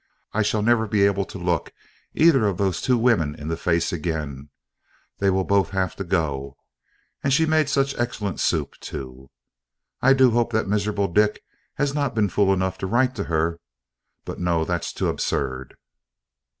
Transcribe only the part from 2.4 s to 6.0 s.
of those women in the face again: they will both have